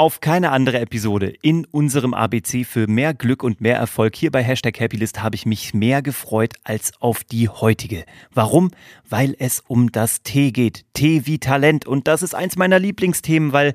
[0.00, 4.42] auf keine andere Episode in unserem ABC für mehr Glück und mehr Erfolg hier bei
[4.42, 8.06] Hashtag Happylist habe ich mich mehr gefreut als auf die heutige.
[8.32, 8.70] Warum?
[9.06, 10.86] Weil es um das T geht.
[10.94, 11.86] T wie Talent.
[11.86, 13.74] Und das ist eins meiner Lieblingsthemen, weil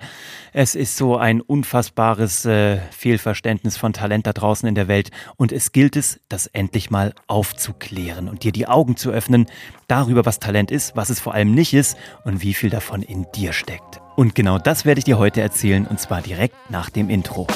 [0.51, 5.11] es ist so ein unfassbares äh, Fehlverständnis von Talent da draußen in der Welt.
[5.35, 9.45] Und es gilt es, das endlich mal aufzuklären und dir die Augen zu öffnen
[9.87, 13.27] darüber, was Talent ist, was es vor allem nicht ist und wie viel davon in
[13.35, 14.01] dir steckt.
[14.15, 17.47] Und genau das werde ich dir heute erzählen und zwar direkt nach dem Intro.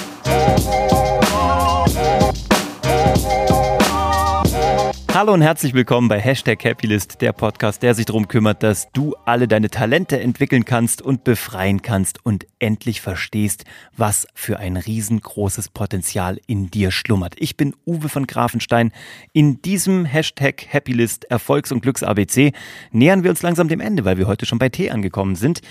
[5.11, 9.15] Hallo und herzlich willkommen bei Hashtag Happylist, der Podcast, der sich darum kümmert, dass du
[9.25, 13.65] alle deine Talente entwickeln kannst und befreien kannst und endlich verstehst,
[13.97, 17.33] was für ein riesengroßes Potenzial in dir schlummert.
[17.39, 18.91] Ich bin Uwe von Grafenstein.
[19.33, 22.53] In diesem Hashtag Happylist Erfolgs- und Glücks-ABC
[22.91, 25.61] nähern wir uns langsam dem Ende, weil wir heute schon bei T angekommen sind.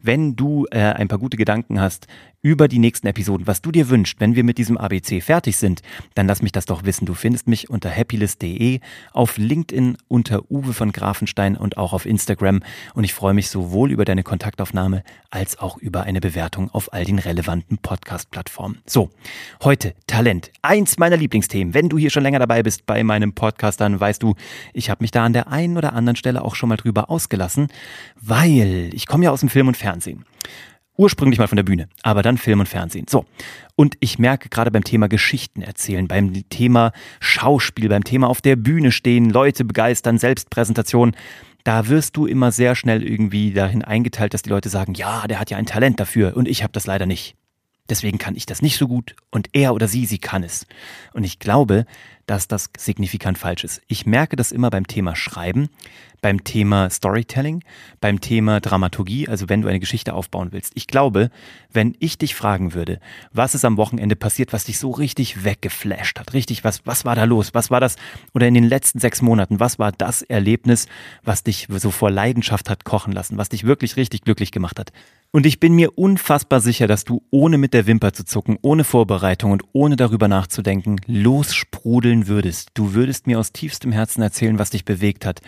[0.00, 2.06] Wenn du äh, ein paar gute Gedanken hast
[2.46, 5.82] über die nächsten Episoden, was du dir wünschst, wenn wir mit diesem ABC fertig sind,
[6.14, 7.04] dann lass mich das doch wissen.
[7.04, 8.78] Du findest mich unter happylist.de,
[9.12, 12.62] auf LinkedIn unter Uwe von Grafenstein und auch auf Instagram.
[12.94, 17.04] Und ich freue mich sowohl über deine Kontaktaufnahme als auch über eine Bewertung auf all
[17.04, 18.78] den relevanten Podcast-Plattformen.
[18.86, 19.10] So,
[19.64, 20.52] heute Talent.
[20.62, 21.74] Eins meiner Lieblingsthemen.
[21.74, 24.36] Wenn du hier schon länger dabei bist bei meinem Podcast, dann weißt du,
[24.72, 27.66] ich habe mich da an der einen oder anderen Stelle auch schon mal drüber ausgelassen,
[28.20, 30.24] weil ich komme ja aus dem Film und Fernsehen.
[30.96, 33.06] Ursprünglich mal von der Bühne, aber dann Film und Fernsehen.
[33.08, 33.26] So.
[33.74, 38.56] Und ich merke gerade beim Thema Geschichten erzählen, beim Thema Schauspiel, beim Thema auf der
[38.56, 41.14] Bühne stehen, Leute begeistern, Selbstpräsentation,
[41.64, 45.40] da wirst du immer sehr schnell irgendwie dahin eingeteilt, dass die Leute sagen, ja, der
[45.40, 47.36] hat ja ein Talent dafür und ich habe das leider nicht.
[47.88, 50.66] Deswegen kann ich das nicht so gut und er oder sie, sie kann es.
[51.12, 51.86] Und ich glaube,
[52.26, 53.82] dass das signifikant falsch ist.
[53.86, 55.68] Ich merke das immer beim Thema Schreiben,
[56.20, 57.62] beim Thema Storytelling,
[58.00, 60.72] beim Thema Dramaturgie, also wenn du eine Geschichte aufbauen willst.
[60.74, 61.30] Ich glaube,
[61.72, 62.98] wenn ich dich fragen würde,
[63.32, 67.14] was ist am Wochenende passiert, was dich so richtig weggeflasht hat, richtig, was, was war
[67.14, 67.94] da los, was war das,
[68.34, 70.88] oder in den letzten sechs Monaten, was war das Erlebnis,
[71.22, 74.92] was dich so vor Leidenschaft hat kochen lassen, was dich wirklich richtig glücklich gemacht hat,
[75.36, 78.84] und ich bin mir unfassbar sicher, dass du ohne mit der Wimper zu zucken, ohne
[78.84, 82.70] Vorbereitung und ohne darüber nachzudenken, lossprudeln würdest.
[82.72, 85.42] Du würdest mir aus tiefstem Herzen erzählen, was dich bewegt hat,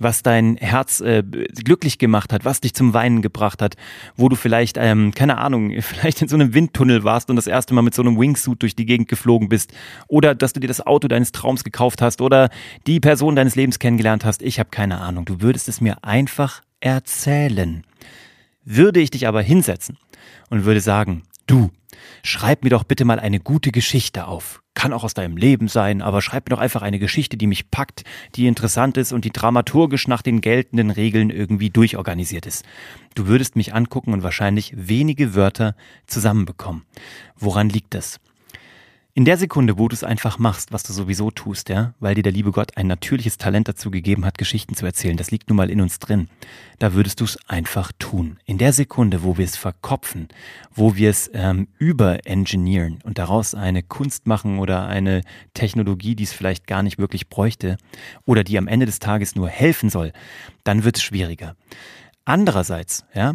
[0.00, 3.76] was dein Herz äh, glücklich gemacht hat, was dich zum Weinen gebracht hat,
[4.16, 7.74] wo du vielleicht, ähm, keine Ahnung, vielleicht in so einem Windtunnel warst und das erste
[7.74, 9.72] Mal mit so einem Wingsuit durch die Gegend geflogen bist
[10.08, 12.50] oder dass du dir das Auto deines Traums gekauft hast oder
[12.88, 14.42] die Person deines Lebens kennengelernt hast.
[14.42, 15.26] Ich habe keine Ahnung.
[15.26, 17.84] Du würdest es mir einfach erzählen.
[18.70, 19.96] Würde ich dich aber hinsetzen
[20.50, 21.70] und würde sagen, du,
[22.22, 24.60] schreib mir doch bitte mal eine gute Geschichte auf.
[24.74, 27.70] Kann auch aus deinem Leben sein, aber schreib mir doch einfach eine Geschichte, die mich
[27.70, 32.62] packt, die interessant ist und die dramaturgisch nach den geltenden Regeln irgendwie durchorganisiert ist.
[33.14, 35.74] Du würdest mich angucken und wahrscheinlich wenige Wörter
[36.06, 36.82] zusammenbekommen.
[37.36, 38.20] Woran liegt das?
[39.18, 42.22] In der Sekunde, wo du es einfach machst, was du sowieso tust, ja, weil dir
[42.22, 45.56] der liebe Gott ein natürliches Talent dazu gegeben hat, Geschichten zu erzählen, das liegt nun
[45.56, 46.28] mal in uns drin,
[46.78, 48.38] da würdest du es einfach tun.
[48.44, 50.28] In der Sekunde, wo wir es verkopfen,
[50.72, 56.32] wo wir es ähm, überengineeren und daraus eine Kunst machen oder eine Technologie, die es
[56.32, 57.76] vielleicht gar nicht wirklich bräuchte
[58.24, 60.12] oder die am Ende des Tages nur helfen soll,
[60.62, 61.56] dann wird es schwieriger.
[62.24, 63.34] Andererseits, ja,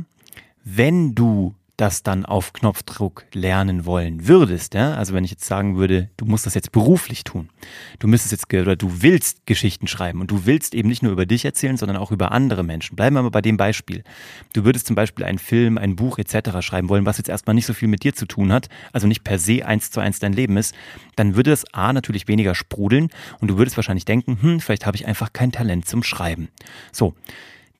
[0.63, 5.75] wenn du das dann auf Knopfdruck lernen wollen würdest, ja, also wenn ich jetzt sagen
[5.75, 7.50] würde, du musst das jetzt beruflich tun,
[7.97, 11.25] du müsstest jetzt oder du willst Geschichten schreiben und du willst eben nicht nur über
[11.25, 12.95] dich erzählen, sondern auch über andere Menschen.
[12.95, 14.03] Bleiben wir mal bei dem Beispiel.
[14.53, 16.62] Du würdest zum Beispiel einen Film, ein Buch etc.
[16.62, 19.23] schreiben wollen, was jetzt erstmal nicht so viel mit dir zu tun hat, also nicht
[19.23, 20.75] per se eins zu eins dein Leben ist,
[21.16, 24.95] dann würde das A natürlich weniger sprudeln und du würdest wahrscheinlich denken, hm, vielleicht habe
[24.95, 26.50] ich einfach kein Talent zum Schreiben.
[26.91, 27.16] So.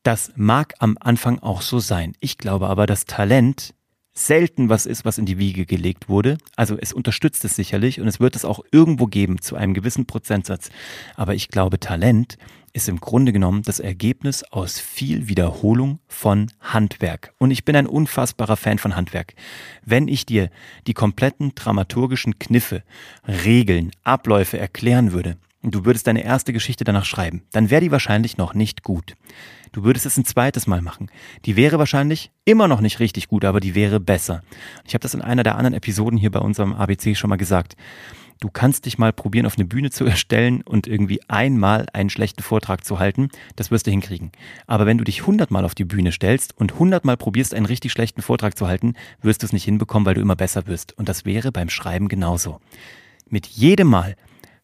[0.04, 2.12] Das mag am Anfang auch so sein.
[2.20, 3.74] Ich glaube aber, dass Talent
[4.14, 6.38] selten was ist, was in die Wiege gelegt wurde.
[6.56, 10.06] Also es unterstützt es sicherlich und es wird es auch irgendwo geben zu einem gewissen
[10.06, 10.70] Prozentsatz.
[11.16, 12.38] Aber ich glaube, Talent
[12.74, 17.34] ist im Grunde genommen das Ergebnis aus viel Wiederholung von Handwerk.
[17.38, 19.36] Und ich bin ein unfassbarer Fan von Handwerk.
[19.86, 20.50] Wenn ich dir
[20.88, 22.84] die kompletten dramaturgischen Kniffe,
[23.28, 25.38] Regeln, Abläufe erklären würde,
[25.72, 29.16] du würdest deine erste Geschichte danach schreiben, dann wäre die wahrscheinlich noch nicht gut.
[29.72, 31.10] Du würdest es ein zweites Mal machen.
[31.46, 34.44] Die wäre wahrscheinlich immer noch nicht richtig gut, aber die wäre besser.
[34.86, 37.76] Ich habe das in einer der anderen Episoden hier bei unserem ABC schon mal gesagt.
[38.40, 42.44] Du kannst dich mal probieren, auf eine Bühne zu erstellen und irgendwie einmal einen schlechten
[42.44, 43.30] Vortrag zu halten.
[43.56, 44.32] Das wirst du hinkriegen.
[44.68, 48.22] Aber wenn du dich hundertmal auf die Bühne stellst und hundertmal probierst, einen richtig schlechten
[48.22, 50.96] Vortrag zu halten, wirst du es nicht hinbekommen, weil du immer besser wirst.
[50.98, 52.60] Und das wäre beim Schreiben genauso.
[53.30, 54.18] Mit jedem Mal,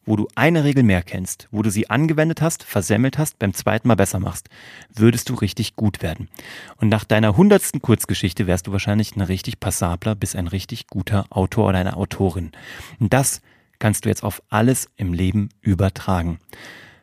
[0.06, 3.88] wo du eine Regel mehr kennst, wo du sie angewendet hast, versemmelt hast, beim zweiten
[3.88, 4.50] Mal besser machst,
[4.94, 6.30] würdest du richtig gut werden.
[6.78, 11.25] Und nach deiner hundertsten Kurzgeschichte wärst du wahrscheinlich ein richtig passabler bis ein richtig guter
[11.30, 12.51] Autor oder eine Autorin.
[13.00, 13.42] Und das
[13.78, 16.40] kannst du jetzt auf alles im Leben übertragen.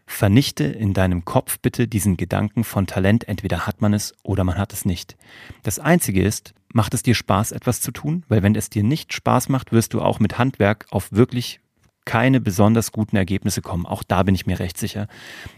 [0.06, 4.56] Vernichte in deinem Kopf bitte diesen Gedanken von Talent, entweder hat man es oder man
[4.56, 5.16] hat es nicht.
[5.64, 8.24] Das Einzige ist, macht es dir Spaß, etwas zu tun?
[8.28, 11.60] Weil wenn es dir nicht Spaß macht, wirst du auch mit Handwerk auf wirklich
[12.06, 13.84] keine besonders guten Ergebnisse kommen.
[13.84, 15.08] Auch da bin ich mir recht sicher.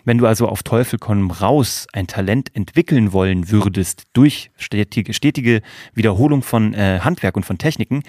[0.05, 5.63] Wenn du also auf Teufel komm raus ein Talent entwickeln wollen würdest durch stetige, stetige
[5.95, 8.03] Wiederholung von äh, Handwerk und von Techniken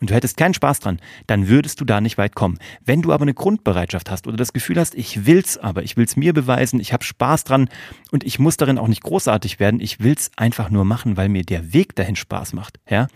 [0.00, 0.98] und du hättest keinen Spaß dran,
[1.28, 2.58] dann würdest du da nicht weit kommen.
[2.84, 6.16] Wenn du aber eine Grundbereitschaft hast oder das Gefühl hast, ich will's aber, ich will's
[6.16, 7.68] mir beweisen, ich habe Spaß dran
[8.10, 11.44] und ich muss darin auch nicht großartig werden, ich will's einfach nur machen, weil mir
[11.44, 13.06] der Weg dahin Spaß macht, ja?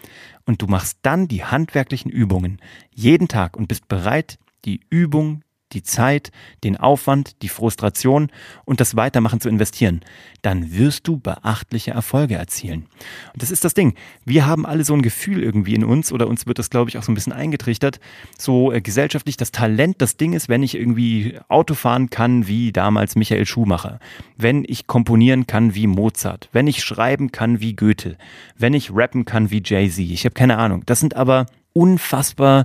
[0.44, 2.60] Und du machst dann die handwerklichen Übungen
[2.94, 5.42] jeden Tag und bist bereit, die Übung,
[5.72, 6.30] die Zeit,
[6.62, 8.30] den Aufwand, die Frustration
[8.64, 10.00] und das Weitermachen zu investieren,
[10.42, 12.86] dann wirst du beachtliche Erfolge erzielen.
[13.32, 13.94] Und das ist das Ding.
[14.24, 16.98] Wir haben alle so ein Gefühl irgendwie in uns oder uns wird das, glaube ich,
[16.98, 17.98] auch so ein bisschen eingetrichtert,
[18.38, 22.70] so äh, gesellschaftlich das Talent das Ding ist, wenn ich irgendwie Auto fahren kann wie
[22.70, 23.98] damals Michael Schumacher,
[24.36, 28.16] wenn ich komponieren kann wie Mozart, wenn ich schreiben kann wie Goethe,
[28.56, 29.98] wenn ich rappen kann wie Jay-Z.
[29.98, 30.84] Ich habe keine Ahnung.
[30.86, 32.64] Das sind aber unfassbar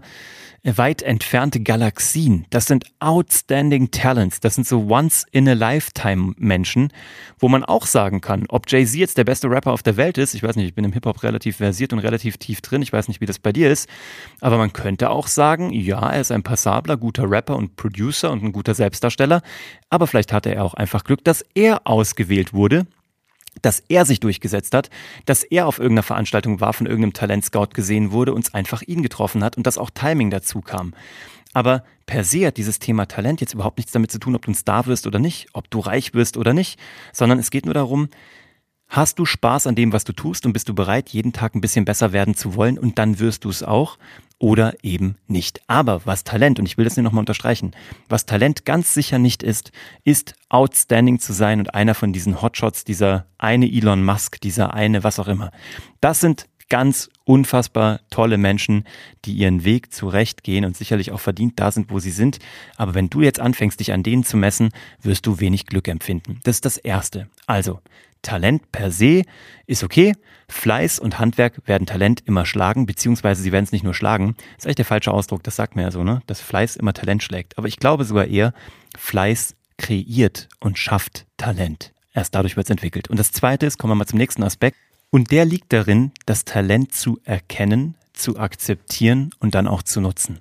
[0.64, 2.46] weit entfernte Galaxien.
[2.52, 4.40] Das sind outstanding Talents.
[4.40, 6.94] Das sind so once-in-a-lifetime Menschen,
[7.40, 10.36] wo man auch sagen kann, ob Jay-Z jetzt der beste Rapper auf der Welt ist.
[10.36, 12.84] Ich weiß nicht, ich bin im Hip-Hop relativ versiert und relativ tief drin.
[12.84, 13.90] Ich weiß nicht, wie das bei dir ist.
[14.40, 18.44] Aber man könnte auch sagen, ja, er ist ein passabler, guter Rapper und Producer und
[18.44, 19.42] ein guter Selbstdarsteller.
[19.90, 22.86] Aber vielleicht hatte er auch einfach Glück, dass er ausgewählt wurde
[23.62, 24.90] dass er sich durchgesetzt hat,
[25.26, 29.44] dass er auf irgendeiner Veranstaltung war, von irgendeinem Talentscout gesehen wurde und einfach ihn getroffen
[29.44, 30.94] hat und dass auch Timing dazu kam.
[31.54, 34.52] Aber per se hat dieses Thema Talent jetzt überhaupt nichts damit zu tun, ob du
[34.52, 36.80] ein Star wirst oder nicht, ob du reich wirst oder nicht,
[37.12, 38.10] sondern es geht nur darum,
[38.92, 41.62] Hast du Spaß an dem, was du tust und bist du bereit, jeden Tag ein
[41.62, 43.98] bisschen besser werden zu wollen und dann wirst du es auch
[44.38, 45.62] oder eben nicht.
[45.68, 47.72] Aber was Talent, und ich will das hier nochmal unterstreichen,
[48.10, 49.72] was Talent ganz sicher nicht ist,
[50.04, 55.06] ist outstanding zu sein und einer von diesen Hotshots, dieser eine Elon Musk, dieser eine
[55.06, 55.52] was auch immer.
[56.02, 58.84] Das sind ganz unfassbar tolle Menschen,
[59.24, 62.40] die ihren Weg zurechtgehen und sicherlich auch verdient da sind, wo sie sind.
[62.76, 64.72] Aber wenn du jetzt anfängst, dich an denen zu messen,
[65.02, 66.42] wirst du wenig Glück empfinden.
[66.44, 67.30] Das ist das Erste.
[67.46, 67.80] Also,
[68.22, 69.24] Talent per se
[69.66, 70.14] ist okay.
[70.50, 74.36] Fleiß und Handwerk werden Talent immer schlagen, beziehungsweise sie werden es nicht nur schlagen.
[74.56, 76.22] Das ist echt der falsche Ausdruck, das sagt mir ja so, ne?
[76.28, 77.58] Dass Fleiß immer Talent schlägt.
[77.58, 78.54] Aber ich glaube sogar eher,
[78.98, 81.94] Fleiß kreiert und schafft Talent.
[82.14, 83.10] Erst dadurch wird es entwickelt.
[83.10, 84.78] Und das zweite ist, kommen wir mal zum nächsten Aspekt.
[85.10, 90.40] Und der liegt darin, das Talent zu erkennen, zu akzeptieren und dann auch zu nutzen.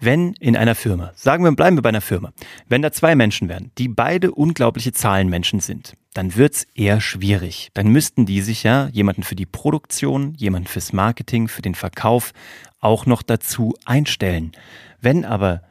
[0.00, 2.32] Wenn in einer Firma, sagen wir, bleiben wir bei einer Firma,
[2.68, 7.70] wenn da zwei Menschen wären, die beide unglaubliche Zahlenmenschen sind, dann wird's eher schwierig.
[7.74, 12.32] Dann müssten die sich ja jemanden für die Produktion, jemanden fürs Marketing, für den Verkauf
[12.80, 14.52] auch noch dazu einstellen.
[15.00, 15.62] Wenn aber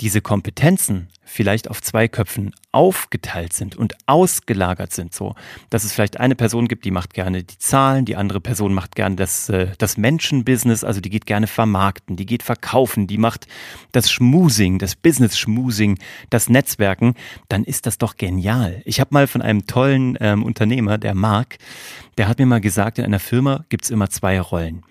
[0.00, 5.34] diese Kompetenzen vielleicht auf zwei Köpfen aufgeteilt sind und ausgelagert sind, so,
[5.70, 8.94] dass es vielleicht eine Person gibt, die macht gerne die Zahlen, die andere Person macht
[8.94, 13.46] gerne das, äh, das Menschenbusiness, also die geht gerne vermarkten, die geht verkaufen, die macht
[13.92, 15.98] das Schmusing, das Business-Schmusing,
[16.30, 17.14] das Netzwerken,
[17.48, 18.82] dann ist das doch genial.
[18.84, 21.58] Ich habe mal von einem tollen ähm, Unternehmer, der Mark,
[22.18, 24.84] der hat mir mal gesagt, in einer Firma gibt's immer zwei Rollen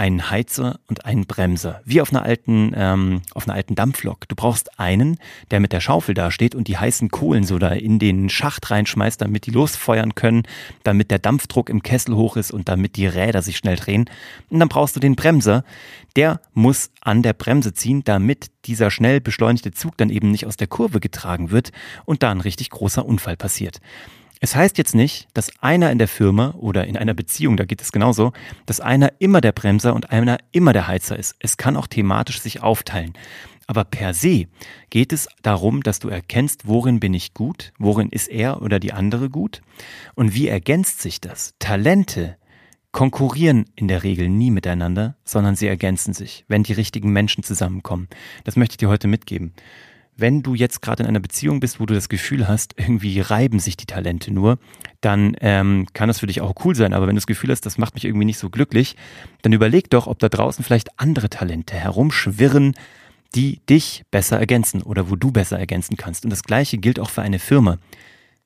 [0.00, 1.82] einen Heizer und einen Bremser.
[1.84, 4.26] Wie auf einer alten, ähm, auf einer alten Dampflok.
[4.28, 5.18] Du brauchst einen,
[5.50, 9.20] der mit der Schaufel dasteht und die heißen Kohlen so da in den Schacht reinschmeißt,
[9.20, 10.44] damit die losfeuern können,
[10.84, 14.08] damit der Dampfdruck im Kessel hoch ist und damit die Räder sich schnell drehen.
[14.48, 15.64] Und dann brauchst du den Bremser.
[16.16, 20.56] Der muss an der Bremse ziehen, damit dieser schnell beschleunigte Zug dann eben nicht aus
[20.56, 21.72] der Kurve getragen wird
[22.06, 23.80] und da ein richtig großer Unfall passiert.
[24.42, 27.82] Es heißt jetzt nicht, dass einer in der Firma oder in einer Beziehung, da geht
[27.82, 28.32] es genauso,
[28.64, 31.36] dass einer immer der Bremser und einer immer der Heizer ist.
[31.40, 33.12] Es kann auch thematisch sich aufteilen.
[33.66, 34.46] Aber per se
[34.88, 38.94] geht es darum, dass du erkennst, worin bin ich gut, worin ist er oder die
[38.94, 39.60] andere gut
[40.14, 41.52] und wie ergänzt sich das.
[41.58, 42.38] Talente
[42.92, 48.08] konkurrieren in der Regel nie miteinander, sondern sie ergänzen sich, wenn die richtigen Menschen zusammenkommen.
[48.44, 49.52] Das möchte ich dir heute mitgeben
[50.20, 53.58] wenn du jetzt gerade in einer Beziehung bist, wo du das Gefühl hast, irgendwie reiben
[53.58, 54.58] sich die Talente nur,
[55.00, 56.92] dann ähm, kann das für dich auch cool sein.
[56.92, 58.96] Aber wenn du das Gefühl hast, das macht mich irgendwie nicht so glücklich,
[59.42, 62.74] dann überleg doch, ob da draußen vielleicht andere Talente herumschwirren,
[63.34, 66.24] die dich besser ergänzen oder wo du besser ergänzen kannst.
[66.24, 67.78] Und das Gleiche gilt auch für eine Firma.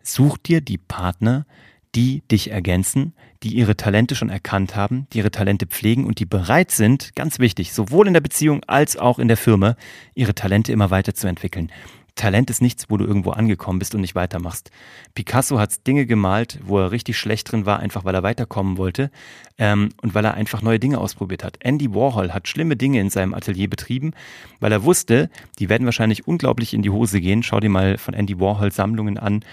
[0.03, 1.47] Such dir die Partner,
[1.95, 6.27] die dich ergänzen, die ihre Talente schon erkannt haben, die ihre Talente pflegen und die
[6.27, 9.77] bereit sind, ganz wichtig, sowohl in der Beziehung als auch in der Firma,
[10.15, 11.71] ihre Talente immer weiterzuentwickeln.
[12.17, 14.71] Talent ist nichts, wo du irgendwo angekommen bist und nicht weitermachst.
[15.15, 19.11] Picasso hat Dinge gemalt, wo er richtig schlecht drin war, einfach weil er weiterkommen wollte
[19.59, 21.57] ähm, und weil er einfach neue Dinge ausprobiert hat.
[21.61, 24.13] Andy Warhol hat schlimme Dinge in seinem Atelier betrieben,
[24.61, 27.43] weil er wusste, die werden wahrscheinlich unglaublich in die Hose gehen.
[27.43, 29.45] Schau dir mal von Andy Warhol Sammlungen an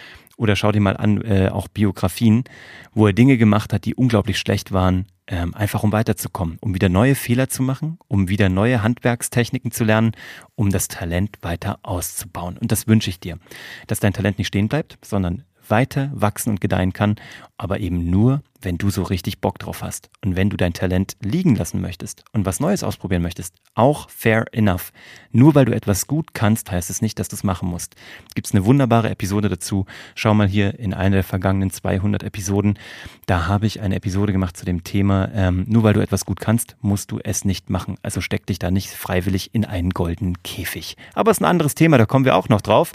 [0.42, 2.46] oder schau dir mal an, äh, auch Biografien,
[2.94, 6.90] wo er Dinge gemacht hat, die unglaublich schlecht waren, ähm, einfach um weiterzukommen, um wieder
[6.90, 10.14] neue Fehler zu machen, um wieder neue Handwerkstechniken zu lernen,
[10.56, 12.58] um das Talent weiter auszubauen.
[12.58, 13.38] Und das wünsche ich dir,
[13.86, 17.18] dass dein Talent nicht stehen bleibt, sondern weiter wachsen und gedeihen kann,
[17.58, 21.18] aber eben nur, wenn du so richtig Bock drauf hast und wenn du dein Talent
[21.22, 24.92] liegen lassen möchtest und was Neues ausprobieren möchtest, auch fair enough.
[25.32, 27.96] Nur weil du etwas gut kannst, heißt es nicht, dass du es machen musst.
[28.36, 29.86] Gibt es eine wunderbare Episode dazu.
[30.16, 32.78] Schau mal hier in einer der vergangenen 200 Episoden.
[33.26, 36.40] Da habe ich eine Episode gemacht zu dem Thema, ähm, nur weil du etwas gut
[36.40, 37.96] kannst, musst du es nicht machen.
[38.04, 40.98] Also steck dich da nicht freiwillig in einen goldenen Käfig.
[41.14, 42.92] Aber es ist ein anderes Thema, da kommen wir auch noch drauf.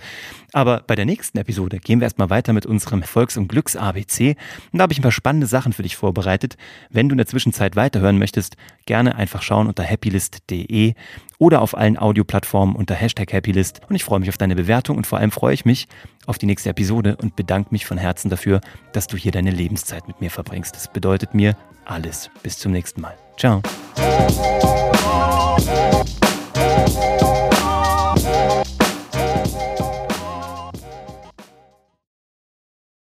[0.53, 4.37] Aber bei der nächsten Episode gehen wir erstmal weiter mit unserem Erfolgs- und Glücks-ABC.
[4.73, 6.59] Und da habe ich ein paar spannende Sachen für dich vorbereitet.
[6.91, 10.93] Wenn du in der Zwischenzeit weiterhören möchtest, gerne einfach schauen unter happylist.de
[11.39, 13.81] oder auf allen Audioplattformen unter Hashtag Happylist.
[13.89, 15.89] Und ich freue mich auf deine Bewertung und vor allem freue ich mich
[16.27, 18.61] auf die nächste Episode und bedanke mich von Herzen dafür,
[18.93, 20.77] dass du hier deine Lebenszeit mit mir verbringst.
[20.77, 22.29] Das bedeutet mir alles.
[22.43, 23.17] Bis zum nächsten Mal.
[23.39, 23.63] Ciao.